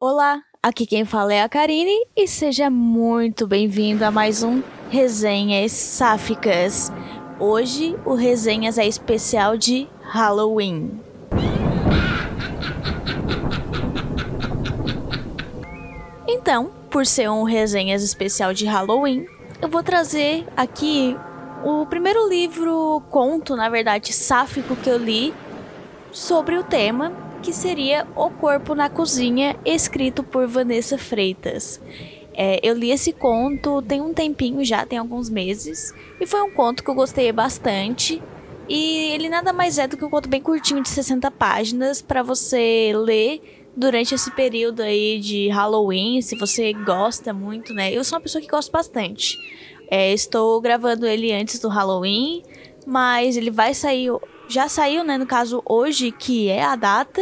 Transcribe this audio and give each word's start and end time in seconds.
Olá, 0.00 0.42
aqui 0.60 0.86
quem 0.86 1.04
fala 1.04 1.32
é 1.32 1.42
a 1.42 1.48
Karine 1.48 2.06
e 2.16 2.26
seja 2.26 2.68
muito 2.68 3.46
bem-vindo 3.46 4.04
a 4.04 4.10
mais 4.10 4.42
um 4.42 4.60
Resenhas 4.90 5.70
Sáficas. 5.70 6.92
Hoje 7.38 7.96
o 8.04 8.14
Resenhas 8.14 8.76
é 8.76 8.86
especial 8.86 9.56
de 9.56 9.88
Halloween. 10.02 11.00
Então, 16.28 16.72
por 16.90 17.06
ser 17.06 17.30
um 17.30 17.44
Resenhas 17.44 18.02
especial 18.02 18.52
de 18.52 18.66
Halloween, 18.66 19.26
eu 19.62 19.68
vou 19.68 19.82
trazer 19.82 20.44
aqui 20.56 21.16
o 21.64 21.86
primeiro 21.86 22.28
livro, 22.28 23.00
conto, 23.10 23.54
na 23.54 23.68
verdade, 23.70 24.12
sáfico 24.12 24.74
que 24.76 24.90
eu 24.90 24.98
li 24.98 25.32
sobre 26.10 26.58
o 26.58 26.64
tema, 26.64 27.23
que 27.44 27.52
seria 27.52 28.08
O 28.16 28.30
Corpo 28.30 28.74
na 28.74 28.88
Cozinha, 28.88 29.54
escrito 29.66 30.22
por 30.22 30.46
Vanessa 30.46 30.96
Freitas. 30.96 31.78
É, 32.32 32.58
eu 32.62 32.74
li 32.74 32.90
esse 32.90 33.12
conto 33.12 33.82
tem 33.82 34.00
um 34.00 34.14
tempinho 34.14 34.64
já, 34.64 34.86
tem 34.86 34.98
alguns 34.98 35.28
meses, 35.28 35.92
e 36.18 36.26
foi 36.26 36.40
um 36.40 36.50
conto 36.50 36.82
que 36.82 36.88
eu 36.88 36.94
gostei 36.94 37.30
bastante. 37.32 38.22
E 38.66 39.12
ele 39.12 39.28
nada 39.28 39.52
mais 39.52 39.76
é 39.76 39.86
do 39.86 39.94
que 39.94 40.04
um 40.06 40.08
conto 40.08 40.26
bem 40.26 40.40
curtinho 40.40 40.82
de 40.82 40.88
60 40.88 41.30
páginas 41.32 42.00
para 42.00 42.22
você 42.22 42.94
ler 42.96 43.66
durante 43.76 44.14
esse 44.14 44.30
período 44.30 44.80
aí 44.80 45.20
de 45.20 45.48
Halloween, 45.48 46.22
se 46.22 46.36
você 46.36 46.72
gosta 46.72 47.34
muito, 47.34 47.74
né? 47.74 47.92
Eu 47.92 48.02
sou 48.04 48.16
uma 48.16 48.22
pessoa 48.22 48.40
que 48.40 48.48
gosta 48.48 48.72
bastante. 48.72 49.36
É, 49.90 50.14
estou 50.14 50.58
gravando 50.62 51.06
ele 51.06 51.30
antes 51.30 51.60
do 51.60 51.68
Halloween, 51.68 52.42
mas 52.86 53.36
ele 53.36 53.50
vai 53.50 53.74
sair 53.74 54.10
já 54.48 54.68
saiu, 54.68 55.04
né, 55.04 55.18
no 55.18 55.26
caso 55.26 55.62
hoje, 55.64 56.10
que 56.10 56.48
é 56.48 56.62
a 56.62 56.76
data. 56.76 57.20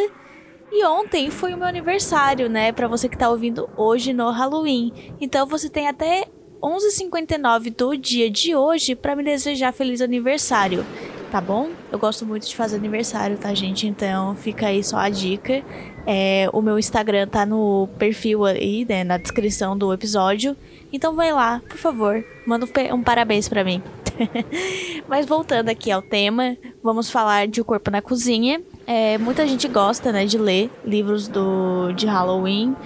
E 0.71 0.85
ontem 0.87 1.31
foi 1.31 1.53
o 1.53 1.57
meu 1.59 1.67
aniversário, 1.67 2.49
né, 2.49 2.73
para 2.73 2.89
você 2.89 3.09
que 3.09 3.19
tá 3.19 3.29
ouvindo 3.29 3.69
hoje 3.77 4.13
no 4.13 4.31
Halloween. 4.31 5.15
Então 5.21 5.47
você 5.47 5.69
tem 5.69 5.87
até 5.87 6.27
11h59 6.63 7.75
do 7.77 7.97
dia 7.97 8.31
de 8.31 8.55
hoje 8.55 8.95
para 8.95 9.17
me 9.17 9.25
desejar 9.25 9.73
feliz 9.73 10.01
aniversário, 10.01 10.87
tá 11.31 11.41
bom? 11.41 11.71
Eu 11.91 11.99
gosto 11.99 12.25
muito 12.25 12.47
de 12.47 12.55
fazer 12.55 12.77
aniversário, 12.77 13.37
tá, 13.37 13.53
gente? 13.53 13.87
Então 13.87 14.37
fica 14.37 14.69
aí 14.69 14.83
só 14.83 14.97
a 14.97 15.11
dica. 15.11 15.63
É, 16.07 16.49
o 16.53 16.63
meu 16.63 16.79
Instagram 16.79 17.27
tá 17.27 17.45
no 17.45 17.89
perfil 17.99 18.45
aí, 18.45 18.87
né, 18.89 19.03
na 19.03 19.19
descrição 19.19 19.77
do 19.77 19.93
episódio. 19.93 20.57
Então 20.93 21.15
vai 21.15 21.33
lá, 21.33 21.61
por 21.69 21.77
favor, 21.77 22.25
manda 22.47 22.67
um 22.95 23.03
parabéns 23.03 23.49
para 23.49 23.65
mim. 23.65 23.83
Mas 25.09 25.27
voltando 25.27 25.69
aqui 25.69 25.91
ao 25.91 26.01
tema, 26.01 26.57
vamos 26.83 27.11
falar 27.11 27.47
de 27.47 27.61
O 27.61 27.65
Corpo 27.65 27.91
na 27.91 28.03
Cozinha. 28.03 28.61
É, 28.87 29.17
muita 29.19 29.47
gente 29.47 29.69
gosta, 29.69 30.11
né, 30.13 30.25
de 30.27 30.37
ler 30.37 30.71
livros 30.85 31.29
do, 31.29 31.93
de 31.93 32.07
Halloween. 32.07 32.77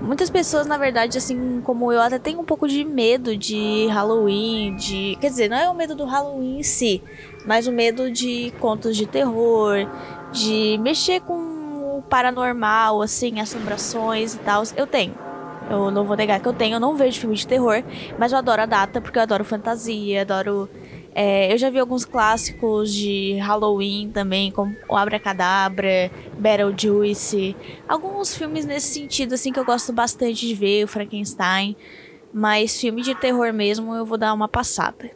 Muitas 0.00 0.28
pessoas, 0.28 0.66
na 0.66 0.76
verdade, 0.76 1.16
assim 1.16 1.62
como 1.62 1.90
eu, 1.90 2.00
até 2.02 2.18
tem 2.18 2.36
um 2.36 2.44
pouco 2.44 2.68
de 2.68 2.84
medo 2.84 3.34
de 3.34 3.86
Halloween, 3.86 4.76
de... 4.76 5.16
Quer 5.20 5.30
dizer, 5.30 5.48
não 5.48 5.56
é 5.56 5.70
o 5.70 5.74
medo 5.74 5.94
do 5.94 6.04
Halloween 6.04 6.58
em 6.58 6.62
si, 6.62 7.02
mas 7.46 7.66
o 7.66 7.72
medo 7.72 8.10
de 8.10 8.52
contos 8.60 8.94
de 8.94 9.06
terror, 9.06 9.88
de 10.32 10.78
mexer 10.82 11.20
com 11.20 11.34
o 11.96 12.02
paranormal, 12.10 13.00
assim, 13.00 13.40
assombrações 13.40 14.34
e 14.34 14.38
tal. 14.38 14.62
Eu 14.76 14.86
tenho. 14.86 15.14
Eu 15.70 15.90
não 15.90 16.04
vou 16.04 16.16
negar 16.16 16.38
que 16.40 16.46
eu 16.46 16.52
tenho, 16.52 16.76
eu 16.76 16.80
não 16.80 16.94
vejo 16.94 17.18
filme 17.18 17.34
de 17.34 17.46
terror, 17.46 17.82
mas 18.18 18.32
eu 18.32 18.38
adoro 18.38 18.62
a 18.62 18.66
data 18.66 19.00
porque 19.00 19.18
eu 19.18 19.22
adoro 19.22 19.44
fantasia, 19.44 20.22
adoro. 20.22 20.68
É, 21.18 21.50
eu 21.50 21.56
já 21.56 21.70
vi 21.70 21.78
alguns 21.78 22.04
clássicos 22.04 22.92
de 22.92 23.38
Halloween 23.38 24.10
também, 24.12 24.52
como 24.52 24.76
o 24.86 24.94
Abracadabra, 24.94 26.10
Beetlejuice, 26.38 27.56
alguns 27.88 28.36
filmes 28.36 28.66
nesse 28.66 28.88
sentido 28.88 29.34
assim 29.34 29.50
que 29.50 29.58
eu 29.58 29.64
gosto 29.64 29.94
bastante 29.94 30.46
de 30.46 30.54
ver, 30.54 30.84
o 30.84 30.88
Frankenstein, 30.88 31.74
mas 32.34 32.78
filme 32.78 33.00
de 33.00 33.14
terror 33.14 33.50
mesmo 33.50 33.94
eu 33.94 34.04
vou 34.04 34.18
dar 34.18 34.34
uma 34.34 34.46
passada. 34.46 35.10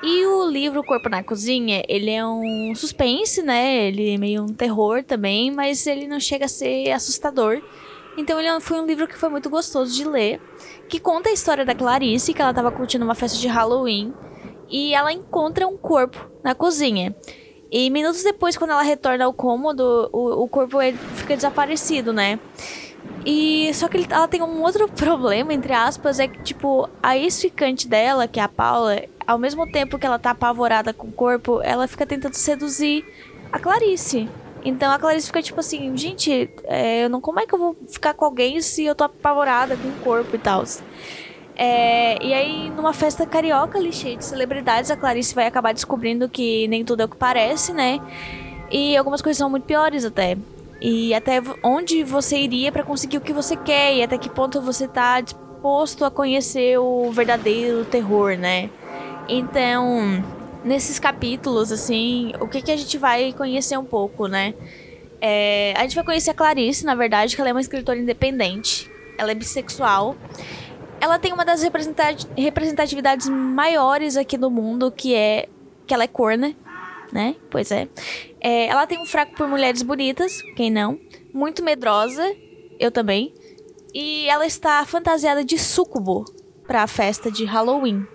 E 0.00 0.24
o 0.26 0.48
livro 0.48 0.84
Corpo 0.84 1.08
na 1.08 1.24
Cozinha, 1.24 1.82
ele 1.88 2.10
é 2.10 2.24
um 2.24 2.72
suspense, 2.76 3.42
né? 3.42 3.88
Ele 3.88 4.14
é 4.14 4.18
meio 4.18 4.44
um 4.44 4.54
terror 4.54 5.02
também, 5.02 5.50
mas 5.50 5.88
ele 5.88 6.06
não 6.06 6.20
chega 6.20 6.44
a 6.44 6.48
ser 6.48 6.92
assustador 6.92 7.60
então 8.16 8.38
ele 8.38 8.48
é 8.48 8.60
foi 8.60 8.78
um 8.78 8.86
livro 8.86 9.08
que 9.08 9.16
foi 9.16 9.28
muito 9.28 9.48
gostoso 9.48 9.94
de 9.94 10.04
ler, 10.04 10.40
que 10.88 11.00
conta 11.00 11.30
a 11.30 11.32
história 11.32 11.64
da 11.64 11.74
Clarice, 11.74 12.34
que 12.34 12.42
ela 12.42 12.50
estava 12.50 12.70
curtindo 12.70 13.04
uma 13.04 13.14
festa 13.14 13.38
de 13.38 13.48
Halloween, 13.48 14.12
e 14.72 14.94
ela 14.94 15.12
encontra 15.12 15.68
um 15.68 15.76
corpo 15.76 16.18
na 16.42 16.54
cozinha. 16.54 17.14
E 17.70 17.88
minutos 17.90 18.22
depois, 18.22 18.56
quando 18.56 18.70
ela 18.70 18.82
retorna 18.82 19.24
ao 19.24 19.32
cômodo, 19.32 20.08
o, 20.12 20.42
o 20.42 20.48
corpo 20.48 20.78
fica 21.14 21.36
desaparecido, 21.36 22.12
né? 22.12 22.40
E 23.24 23.72
só 23.74 23.88
que 23.88 23.98
ele, 23.98 24.06
ela 24.10 24.26
tem 24.26 24.42
um 24.42 24.62
outro 24.62 24.88
problema, 24.92 25.54
entre 25.54 25.72
aspas, 25.72 26.18
é 26.18 26.26
que, 26.26 26.42
tipo, 26.42 26.88
a 27.02 27.16
ex-ficante 27.16 27.86
dela, 27.86 28.26
que 28.26 28.40
é 28.40 28.42
a 28.42 28.48
Paula, 28.48 29.02
ao 29.26 29.38
mesmo 29.38 29.70
tempo 29.70 29.98
que 29.98 30.06
ela 30.06 30.18
tá 30.18 30.30
apavorada 30.30 30.92
com 30.92 31.08
o 31.08 31.12
corpo, 31.12 31.60
ela 31.62 31.86
fica 31.86 32.06
tentando 32.06 32.34
seduzir 32.34 33.04
a 33.52 33.58
Clarice. 33.58 34.28
Então 34.64 34.92
a 34.92 34.98
Clarice 34.98 35.26
fica 35.26 35.42
tipo 35.42 35.58
assim, 35.58 35.96
gente, 35.96 36.48
é, 36.64 37.08
não, 37.08 37.20
como 37.20 37.40
é 37.40 37.46
que 37.46 37.54
eu 37.54 37.58
vou 37.58 37.76
ficar 37.88 38.14
com 38.14 38.24
alguém 38.24 38.60
se 38.60 38.84
eu 38.84 38.94
tô 38.94 39.04
apavorada 39.04 39.76
com 39.76 39.88
o 39.88 40.04
corpo 40.04 40.36
e 40.36 40.38
tal? 40.38 40.64
É, 41.64 42.18
e 42.20 42.34
aí, 42.34 42.70
numa 42.70 42.92
festa 42.92 43.24
carioca 43.24 43.78
ali, 43.78 43.92
cheia 43.92 44.16
de 44.16 44.24
celebridades, 44.24 44.90
a 44.90 44.96
Clarice 44.96 45.32
vai 45.32 45.46
acabar 45.46 45.72
descobrindo 45.72 46.28
que 46.28 46.66
nem 46.66 46.84
tudo 46.84 47.02
é 47.02 47.04
o 47.04 47.08
que 47.08 47.16
parece, 47.16 47.72
né? 47.72 48.00
E 48.68 48.96
algumas 48.96 49.22
coisas 49.22 49.38
são 49.38 49.48
muito 49.48 49.62
piores 49.62 50.04
até. 50.04 50.36
E 50.80 51.14
até 51.14 51.40
onde 51.62 52.02
você 52.02 52.36
iria 52.36 52.72
para 52.72 52.82
conseguir 52.82 53.18
o 53.18 53.20
que 53.20 53.32
você 53.32 53.54
quer 53.54 53.94
e 53.94 54.02
até 54.02 54.18
que 54.18 54.28
ponto 54.28 54.60
você 54.60 54.88
tá 54.88 55.20
disposto 55.20 56.04
a 56.04 56.10
conhecer 56.10 56.78
o 56.78 57.12
verdadeiro 57.12 57.84
terror, 57.84 58.36
né? 58.36 58.68
Então, 59.28 60.20
nesses 60.64 60.98
capítulos, 60.98 61.70
assim, 61.70 62.32
o 62.40 62.48
que, 62.48 62.60
que 62.60 62.72
a 62.72 62.76
gente 62.76 62.98
vai 62.98 63.32
conhecer 63.32 63.78
um 63.78 63.84
pouco, 63.84 64.26
né? 64.26 64.52
É, 65.20 65.74
a 65.76 65.82
gente 65.82 65.94
vai 65.94 66.02
conhecer 66.02 66.32
a 66.32 66.34
Clarice, 66.34 66.84
na 66.84 66.96
verdade, 66.96 67.36
que 67.36 67.40
ela 67.40 67.50
é 67.50 67.52
uma 67.52 67.60
escritora 67.60 68.00
independente. 68.00 68.90
Ela 69.16 69.30
é 69.30 69.34
bissexual. 69.36 70.16
Ela 71.02 71.18
tem 71.18 71.32
uma 71.32 71.44
das 71.44 71.62
representatividades 72.36 73.28
maiores 73.28 74.16
aqui 74.16 74.38
no 74.38 74.48
mundo, 74.48 74.88
que 74.92 75.16
é 75.16 75.48
que 75.84 75.92
ela 75.92 76.04
é 76.04 76.06
corna, 76.06 76.54
né? 77.12 77.34
Pois 77.50 77.72
é. 77.72 77.88
é. 78.40 78.68
Ela 78.68 78.86
tem 78.86 79.00
um 79.02 79.04
fraco 79.04 79.34
por 79.34 79.48
mulheres 79.48 79.82
bonitas, 79.82 80.40
quem 80.54 80.70
não? 80.70 81.00
Muito 81.34 81.60
medrosa, 81.60 82.22
eu 82.78 82.92
também. 82.92 83.34
E 83.92 84.28
ela 84.28 84.46
está 84.46 84.84
fantasiada 84.86 85.44
de 85.44 85.58
súcubo 85.58 86.24
para 86.68 86.84
a 86.84 86.86
festa 86.86 87.32
de 87.32 87.44
Halloween. 87.44 88.06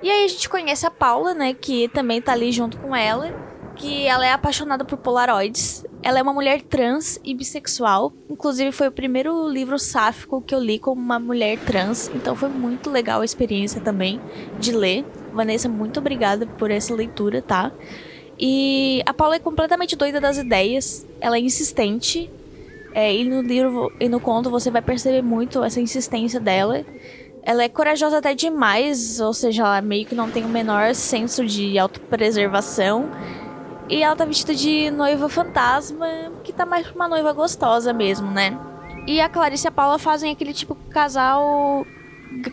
E 0.00 0.08
aí 0.08 0.24
a 0.24 0.28
gente 0.28 0.48
conhece 0.48 0.86
a 0.86 0.92
Paula, 0.92 1.34
né, 1.34 1.54
que 1.54 1.88
também 1.88 2.22
tá 2.22 2.30
ali 2.34 2.52
junto 2.52 2.78
com 2.78 2.94
ela, 2.94 3.34
que 3.74 4.06
ela 4.06 4.24
é 4.24 4.30
apaixonada 4.30 4.84
por 4.84 4.96
polaroids. 4.98 5.84
Ela 6.02 6.18
é 6.18 6.22
uma 6.22 6.32
mulher 6.32 6.62
trans 6.62 7.20
e 7.22 7.32
bissexual. 7.32 8.12
Inclusive 8.28 8.72
foi 8.72 8.88
o 8.88 8.92
primeiro 8.92 9.48
livro 9.48 9.78
sáfico 9.78 10.42
que 10.42 10.52
eu 10.52 10.58
li 10.58 10.78
como 10.78 11.00
uma 11.00 11.18
mulher 11.18 11.58
trans, 11.60 12.10
então 12.12 12.34
foi 12.34 12.48
muito 12.48 12.90
legal 12.90 13.20
a 13.20 13.24
experiência 13.24 13.80
também 13.80 14.20
de 14.58 14.72
ler. 14.72 15.04
Vanessa, 15.32 15.68
muito 15.68 16.00
obrigada 16.00 16.44
por 16.44 16.72
essa 16.72 16.92
leitura, 16.92 17.40
tá? 17.40 17.70
E 18.36 19.00
a 19.06 19.14
Paula 19.14 19.36
é 19.36 19.38
completamente 19.38 19.94
doida 19.94 20.20
das 20.20 20.38
ideias, 20.38 21.06
ela 21.20 21.36
é 21.36 21.40
insistente. 21.40 22.28
É, 22.94 23.14
e 23.14 23.24
no 23.24 23.40
livro 23.40 23.90
e 23.98 24.08
no 24.08 24.20
conto 24.20 24.50
você 24.50 24.70
vai 24.70 24.82
perceber 24.82 25.22
muito 25.22 25.62
essa 25.62 25.80
insistência 25.80 26.40
dela. 26.40 26.84
Ela 27.44 27.62
é 27.62 27.68
corajosa 27.68 28.18
até 28.18 28.34
demais, 28.34 29.20
ou 29.20 29.32
seja, 29.32 29.62
ela 29.62 29.80
meio 29.80 30.04
que 30.04 30.14
não 30.14 30.30
tem 30.30 30.44
o 30.44 30.48
menor 30.48 30.94
senso 30.94 31.46
de 31.46 31.78
autopreservação. 31.78 33.08
E 33.88 34.02
ela 34.02 34.16
tá 34.16 34.24
vestida 34.24 34.54
de 34.54 34.90
noiva 34.90 35.28
fantasma, 35.28 36.06
que 36.44 36.52
tá 36.52 36.64
mais 36.64 36.86
pra 36.86 36.94
uma 36.94 37.08
noiva 37.08 37.32
gostosa 37.32 37.92
mesmo, 37.92 38.30
né? 38.30 38.58
E 39.06 39.20
a 39.20 39.28
Clarice 39.28 39.66
e 39.66 39.68
a 39.68 39.72
Paula 39.72 39.98
fazem 39.98 40.30
aquele 40.30 40.52
tipo 40.52 40.74
casal 40.90 41.84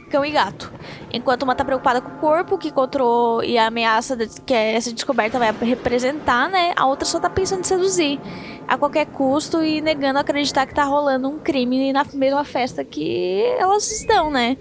cão 0.09 0.25
e 0.25 0.31
gato. 0.31 0.71
Enquanto 1.13 1.43
uma 1.43 1.55
tá 1.55 1.63
preocupada 1.63 2.01
com 2.01 2.09
o 2.09 2.19
corpo 2.19 2.57
que 2.57 2.69
encontrou 2.69 3.43
e 3.43 3.57
a 3.57 3.67
ameaça 3.67 4.17
que 4.45 4.53
essa 4.53 4.91
descoberta 4.91 5.39
vai 5.39 5.51
representar, 5.51 6.49
né? 6.49 6.73
A 6.75 6.85
outra 6.85 7.05
só 7.05 7.19
tá 7.19 7.29
pensando 7.29 7.61
em 7.61 7.63
seduzir 7.63 8.19
a 8.67 8.77
qualquer 8.77 9.05
custo 9.07 9.63
e 9.63 9.81
negando 9.81 10.19
acreditar 10.19 10.65
que 10.65 10.73
tá 10.73 10.83
rolando 10.83 11.29
um 11.29 11.39
crime 11.39 11.93
na 11.93 12.05
mesma 12.13 12.43
festa 12.43 12.83
que 12.83 13.41
elas 13.57 13.89
estão, 13.91 14.29
né? 14.29 14.57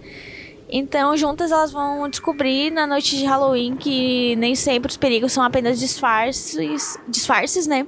Então, 0.70 1.16
juntas 1.16 1.50
elas 1.50 1.72
vão 1.72 2.08
descobrir 2.08 2.70
na 2.70 2.86
noite 2.86 3.16
de 3.16 3.24
Halloween 3.24 3.74
que 3.76 4.36
nem 4.36 4.54
sempre 4.54 4.90
os 4.90 4.96
perigos 4.96 5.32
são 5.32 5.42
apenas 5.42 5.78
disfarces, 5.78 6.98
disfarces, 7.08 7.66
né? 7.66 7.86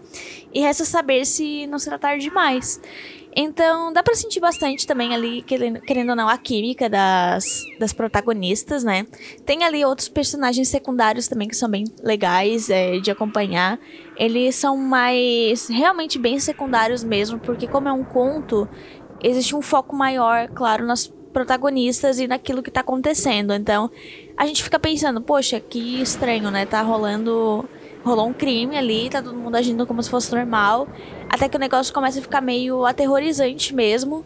E 0.52 0.60
resta 0.60 0.84
saber 0.84 1.26
se 1.26 1.66
não 1.66 1.78
será 1.78 1.98
tarde 1.98 2.24
demais. 2.24 2.80
Então, 3.34 3.92
dá 3.92 4.02
pra 4.02 4.14
sentir 4.14 4.40
bastante 4.40 4.86
também 4.86 5.14
ali, 5.14 5.42
querendo 5.42 6.10
ou 6.10 6.16
não, 6.16 6.28
a 6.28 6.36
química 6.36 6.88
das, 6.88 7.62
das 7.78 7.92
protagonistas, 7.92 8.82
né? 8.82 9.06
Tem 9.46 9.62
ali 9.62 9.84
outros 9.84 10.08
personagens 10.08 10.68
secundários 10.68 11.28
também 11.28 11.46
que 11.46 11.54
são 11.54 11.68
bem 11.68 11.84
legais 12.02 12.68
é, 12.68 12.98
de 12.98 13.10
acompanhar. 13.10 13.78
Eles 14.16 14.56
são 14.56 14.76
mais 14.76 15.68
realmente 15.68 16.18
bem 16.18 16.40
secundários 16.40 17.04
mesmo, 17.04 17.38
porque 17.38 17.68
como 17.68 17.88
é 17.88 17.92
um 17.92 18.02
conto, 18.02 18.68
existe 19.22 19.54
um 19.54 19.62
foco 19.62 19.94
maior, 19.94 20.48
claro, 20.48 20.84
nas 20.84 21.06
protagonistas 21.32 22.18
e 22.18 22.26
naquilo 22.26 22.62
que 22.62 22.70
tá 22.70 22.80
acontecendo. 22.80 23.52
Então, 23.52 23.90
a 24.36 24.46
gente 24.46 24.62
fica 24.62 24.78
pensando, 24.78 25.20
poxa, 25.20 25.60
que 25.60 26.00
estranho, 26.00 26.50
né? 26.50 26.66
Tá 26.66 26.82
rolando. 26.82 27.68
Rolou 28.02 28.28
um 28.28 28.32
crime 28.32 28.78
ali, 28.78 29.10
tá 29.10 29.20
todo 29.20 29.36
mundo 29.36 29.56
agindo 29.56 29.86
como 29.86 30.02
se 30.02 30.08
fosse 30.08 30.34
normal. 30.34 30.88
Até 31.28 31.48
que 31.48 31.56
o 31.56 31.60
negócio 31.60 31.92
começa 31.92 32.18
a 32.18 32.22
ficar 32.22 32.40
meio 32.40 32.86
aterrorizante 32.86 33.74
mesmo. 33.74 34.24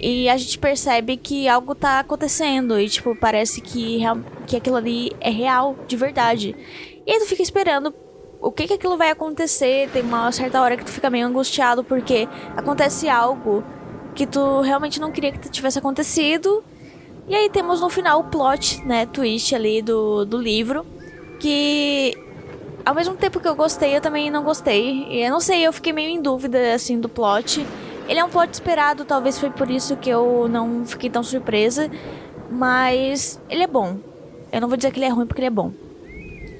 E 0.00 0.28
a 0.28 0.36
gente 0.36 0.58
percebe 0.58 1.16
que 1.16 1.48
algo 1.48 1.74
tá 1.74 2.00
acontecendo. 2.00 2.78
E, 2.78 2.88
tipo, 2.88 3.16
parece 3.16 3.60
que, 3.60 4.00
que 4.46 4.56
aquilo 4.56 4.76
ali 4.76 5.10
é 5.20 5.30
real, 5.30 5.76
de 5.88 5.96
verdade. 5.96 6.54
E 7.06 7.10
aí 7.10 7.18
tu 7.18 7.26
fica 7.26 7.42
esperando 7.42 7.94
o 8.40 8.52
que 8.52 8.66
que 8.66 8.74
aquilo 8.74 8.96
vai 8.96 9.10
acontecer. 9.10 9.88
Tem 9.92 10.02
uma 10.02 10.30
certa 10.30 10.60
hora 10.60 10.76
que 10.76 10.84
tu 10.84 10.90
fica 10.90 11.10
meio 11.10 11.26
angustiado 11.26 11.82
porque 11.82 12.28
acontece 12.56 13.08
algo 13.08 13.64
que 14.16 14.26
tu 14.26 14.62
realmente 14.62 14.98
não 14.98 15.12
queria 15.12 15.30
que 15.30 15.48
tivesse 15.50 15.78
acontecido. 15.78 16.64
E 17.28 17.34
aí 17.34 17.50
temos 17.50 17.80
no 17.80 17.90
final 17.90 18.20
o 18.20 18.24
plot, 18.24 18.82
né, 18.84 19.04
twist 19.06 19.54
ali 19.54 19.82
do, 19.82 20.24
do 20.24 20.38
livro, 20.38 20.86
que 21.38 22.16
ao 22.84 22.94
mesmo 22.94 23.14
tempo 23.14 23.38
que 23.38 23.46
eu 23.46 23.54
gostei, 23.54 23.94
eu 23.94 24.00
também 24.00 24.30
não 24.30 24.42
gostei. 24.42 25.06
E 25.10 25.22
eu 25.22 25.30
não 25.30 25.40
sei, 25.40 25.66
eu 25.66 25.72
fiquei 25.72 25.92
meio 25.92 26.08
em 26.08 26.22
dúvida 26.22 26.74
assim 26.74 26.98
do 26.98 27.08
plot. 27.08 27.66
Ele 28.08 28.18
é 28.18 28.24
um 28.24 28.30
plot 28.30 28.54
esperado, 28.54 29.04
talvez 29.04 29.38
foi 29.38 29.50
por 29.50 29.70
isso 29.70 29.96
que 29.96 30.08
eu 30.08 30.48
não 30.48 30.86
fiquei 30.86 31.10
tão 31.10 31.22
surpresa, 31.22 31.90
mas 32.50 33.40
ele 33.50 33.64
é 33.64 33.66
bom. 33.66 33.98
Eu 34.50 34.60
não 34.60 34.68
vou 34.68 34.76
dizer 34.76 34.92
que 34.92 34.98
ele 34.98 35.06
é 35.06 35.10
ruim 35.10 35.26
porque 35.26 35.40
ele 35.40 35.48
é 35.48 35.50
bom. 35.50 35.72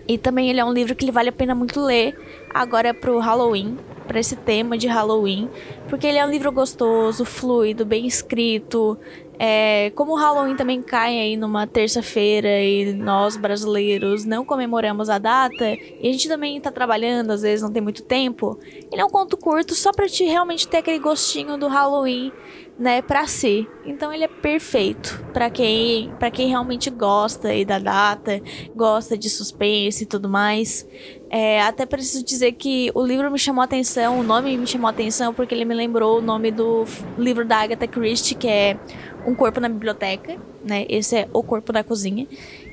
E 0.06 0.18
também 0.18 0.50
ele 0.50 0.60
é 0.60 0.64
um 0.64 0.72
livro 0.72 0.94
que 0.94 1.10
vale 1.10 1.30
a 1.30 1.32
pena 1.32 1.54
muito 1.54 1.80
ler 1.80 2.18
agora 2.52 2.92
pro 2.92 3.18
Halloween, 3.18 3.78
para 4.06 4.20
esse 4.20 4.36
tema 4.36 4.78
de 4.78 4.86
Halloween, 4.86 5.48
porque 5.88 6.06
ele 6.06 6.18
é 6.18 6.24
um 6.24 6.30
livro 6.30 6.50
gostoso, 6.52 7.24
fluido, 7.24 7.84
bem 7.84 8.06
escrito. 8.06 8.98
É, 9.38 9.90
como 9.94 10.12
o 10.12 10.16
Halloween 10.16 10.56
também 10.56 10.80
cai 10.82 11.18
aí 11.18 11.36
numa 11.36 11.66
terça-feira 11.66 12.62
e 12.62 12.92
nós 12.94 13.36
brasileiros 13.36 14.24
não 14.24 14.44
comemoramos 14.44 15.10
a 15.10 15.18
data, 15.18 15.64
e 15.68 16.08
a 16.08 16.12
gente 16.12 16.28
também 16.28 16.60
tá 16.60 16.70
trabalhando, 16.70 17.30
às 17.30 17.42
vezes 17.42 17.62
não 17.62 17.72
tem 17.72 17.82
muito 17.82 18.02
tempo, 18.02 18.58
ele 18.90 19.00
é 19.00 19.04
um 19.04 19.10
conto 19.10 19.36
curto 19.36 19.74
só 19.74 19.92
pra 19.92 20.08
te 20.08 20.24
realmente 20.24 20.66
ter 20.66 20.78
aquele 20.78 20.98
gostinho 20.98 21.58
do 21.58 21.68
Halloween 21.68 22.32
né, 22.78 23.00
para 23.00 23.26
si. 23.26 23.66
Então 23.84 24.12
ele 24.12 24.24
é 24.24 24.28
perfeito 24.28 25.24
para 25.32 25.48
quem, 25.48 26.12
quem 26.32 26.48
realmente 26.48 26.90
gosta 26.90 27.48
aí 27.48 27.64
da 27.64 27.78
data, 27.78 28.40
gosta 28.74 29.16
de 29.16 29.30
suspense 29.30 30.04
e 30.04 30.06
tudo 30.06 30.28
mais. 30.28 30.86
É, 31.30 31.62
até 31.62 31.86
preciso 31.86 32.24
dizer 32.24 32.52
que 32.52 32.90
o 32.94 33.04
livro 33.04 33.30
me 33.30 33.38
chamou 33.38 33.62
a 33.62 33.64
atenção, 33.64 34.20
o 34.20 34.22
nome 34.22 34.56
me 34.56 34.66
chamou 34.66 34.86
a 34.86 34.90
atenção 34.90 35.32
porque 35.32 35.54
ele 35.54 35.64
me 35.64 35.74
lembrou 35.74 36.18
o 36.18 36.22
nome 36.22 36.50
do 36.50 36.84
livro 37.18 37.44
da 37.44 37.58
Agatha 37.58 37.86
Christie, 37.86 38.34
que 38.34 38.48
é 38.48 38.78
Um 39.26 39.34
Corpo 39.34 39.60
na 39.60 39.68
Biblioteca, 39.68 40.36
né? 40.64 40.86
Esse 40.88 41.16
é 41.16 41.28
O 41.32 41.42
Corpo 41.42 41.72
na 41.72 41.82
Cozinha. 41.82 42.26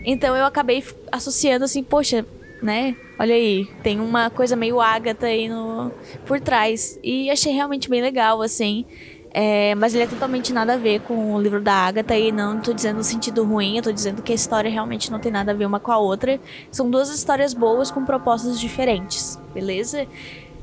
Então 0.06 0.36
eu 0.36 0.46
acabei 0.46 0.84
associando 1.12 1.66
assim, 1.66 1.84
poxa, 1.84 2.26
né? 2.62 2.96
Olha 3.20 3.36
aí, 3.36 3.68
tem 3.84 4.00
uma 4.00 4.30
coisa 4.30 4.56
meio 4.56 4.80
Agatha 4.80 5.28
aí 5.28 5.50
no, 5.50 5.92
por 6.26 6.40
trás. 6.40 7.00
E 7.04 7.30
achei 7.30 7.54
realmente 7.54 7.90
bem 7.90 8.02
legal, 8.02 8.42
assim. 8.42 8.86
É, 9.36 9.74
mas 9.74 9.96
ele 9.96 10.04
é 10.04 10.08
totalmente 10.08 10.54
nada 10.54 10.74
a 10.74 10.78
ver 10.78 11.02
com 11.02 11.34
o 11.34 11.42
livro 11.42 11.60
da 11.60 11.74
Agatha 11.74 12.16
e 12.16 12.32
não 12.32 12.60
estou 12.60 12.72
dizendo 12.72 12.98
no 12.98 13.04
sentido 13.04 13.44
ruim, 13.44 13.82
tô 13.82 13.92
dizendo 13.92 14.22
que 14.22 14.32
a 14.32 14.36
história 14.36 14.70
realmente 14.70 15.12
não 15.12 15.18
tem 15.20 15.32
nada 15.32 15.52
a 15.52 15.56
ver 15.56 15.66
uma 15.66 15.80
com 15.80 15.92
a 15.92 15.98
outra. 15.98 16.40
São 16.70 16.90
duas 16.90 17.10
histórias 17.10 17.52
boas 17.52 17.90
com 17.90 18.06
propostas 18.06 18.60
diferentes, 18.60 19.40
beleza? 19.52 20.08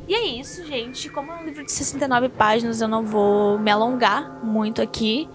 E 0.07 0.15
é 0.15 0.25
isso, 0.25 0.65
gente. 0.67 1.09
Como 1.09 1.33
é 1.33 1.37
um 1.37 1.45
livro 1.45 1.65
de 1.65 1.73
69 1.73 2.29
páginas, 2.31 2.81
eu 2.81 2.87
não 2.87 3.05
vou 3.05 3.59
me 3.59 3.71
alongar 3.71 4.41
muito 4.45 4.81
aqui, 4.81 5.29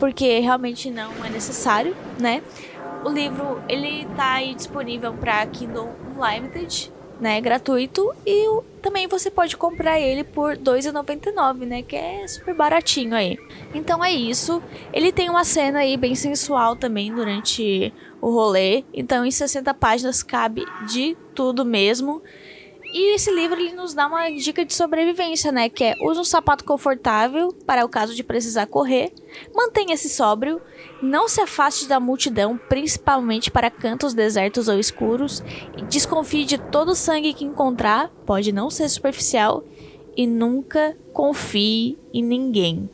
porque 0.00 0.40
realmente 0.40 0.90
não 0.90 1.12
é 1.24 1.28
necessário, 1.28 1.94
né? 2.18 2.42
O 3.04 3.08
livro, 3.08 3.62
ele 3.68 4.06
tá 4.16 4.32
aí 4.32 4.54
disponível 4.54 5.12
para 5.12 5.46
Kindle 5.46 5.90
Unlimited, 6.18 6.90
né, 7.20 7.38
gratuito 7.40 8.14
e 8.26 8.46
também 8.80 9.06
você 9.06 9.30
pode 9.30 9.54
comprar 9.56 10.00
ele 10.00 10.24
por 10.24 10.52
R$ 10.52 10.56
2,99, 10.56 11.66
né, 11.66 11.82
que 11.82 11.94
é 11.94 12.26
super 12.26 12.54
baratinho 12.54 13.14
aí. 13.14 13.38
Então 13.74 14.02
é 14.02 14.10
isso. 14.10 14.62
Ele 14.90 15.12
tem 15.12 15.28
uma 15.28 15.44
cena 15.44 15.80
aí 15.80 15.98
bem 15.98 16.14
sensual 16.14 16.76
também 16.76 17.12
durante 17.14 17.92
o 18.22 18.30
rolê, 18.30 18.84
então 18.92 19.24
em 19.24 19.30
60 19.30 19.72
páginas 19.74 20.22
cabe 20.22 20.64
de 20.88 21.16
tudo 21.34 21.64
mesmo. 21.64 22.22
E 22.92 23.14
esse 23.14 23.30
livro 23.32 23.60
ele 23.60 23.72
nos 23.72 23.94
dá 23.94 24.06
uma 24.06 24.28
dica 24.30 24.64
de 24.64 24.74
sobrevivência, 24.74 25.52
né? 25.52 25.68
Que 25.68 25.84
é 25.84 25.94
use 26.02 26.18
um 26.18 26.24
sapato 26.24 26.64
confortável 26.64 27.52
para 27.64 27.84
o 27.84 27.88
caso 27.88 28.14
de 28.14 28.24
precisar 28.24 28.66
correr, 28.66 29.12
mantenha-se 29.54 30.08
sóbrio, 30.08 30.60
não 31.00 31.28
se 31.28 31.40
afaste 31.40 31.86
da 31.86 32.00
multidão, 32.00 32.58
principalmente 32.68 33.50
para 33.50 33.70
cantos 33.70 34.12
desertos 34.12 34.68
ou 34.68 34.78
escuros, 34.78 35.42
desconfie 35.88 36.44
de 36.44 36.58
todo 36.58 36.90
o 36.90 36.96
sangue 36.96 37.32
que 37.32 37.44
encontrar, 37.44 38.08
pode 38.26 38.52
não 38.52 38.68
ser 38.70 38.88
superficial, 38.88 39.64
e 40.16 40.26
nunca 40.26 40.96
confie 41.12 41.96
em 42.12 42.22
ninguém 42.22 42.90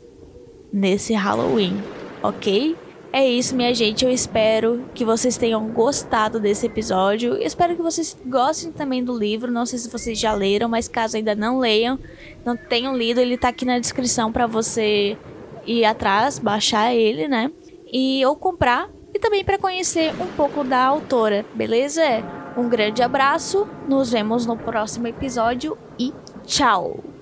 nesse 0.71 1.13
Halloween, 1.13 1.81
ok? 2.21 2.75
É 3.11 3.25
isso, 3.27 3.55
minha 3.55 3.73
gente. 3.73 4.03
Eu 4.03 4.11
espero 4.11 4.85
que 4.93 5.05
vocês 5.05 5.37
tenham 5.37 5.67
gostado 5.69 6.39
desse 6.39 6.65
episódio. 6.65 7.35
Eu 7.35 7.47
espero 7.47 7.75
que 7.75 7.81
vocês 7.81 8.17
gostem 8.25 8.71
também 8.71 9.03
do 9.03 9.17
livro. 9.17 9.51
Não 9.51 9.65
sei 9.65 9.79
se 9.79 9.89
vocês 9.89 10.19
já 10.19 10.33
leram, 10.33 10.67
mas 10.69 10.87
caso 10.87 11.17
ainda 11.17 11.33
não 11.33 11.57
leiam, 11.57 11.97
não 12.45 12.55
tenham 12.55 12.95
lido, 12.95 13.19
ele 13.19 13.37
tá 13.37 13.49
aqui 13.49 13.65
na 13.65 13.79
descrição 13.79 14.31
para 14.31 14.45
você 14.45 15.17
ir 15.65 15.85
atrás, 15.85 16.37
baixar 16.37 16.93
ele, 16.93 17.27
né? 17.27 17.51
E 17.91 18.25
ou 18.25 18.35
comprar 18.35 18.89
e 19.13 19.19
também 19.19 19.43
para 19.43 19.57
conhecer 19.57 20.13
um 20.21 20.27
pouco 20.27 20.63
da 20.63 20.83
autora, 20.83 21.45
beleza? 21.53 22.03
Um 22.55 22.69
grande 22.69 23.01
abraço. 23.01 23.67
Nos 23.87 24.11
vemos 24.11 24.45
no 24.45 24.57
próximo 24.57 25.07
episódio 25.07 25.77
e 25.97 26.13
tchau. 26.45 27.16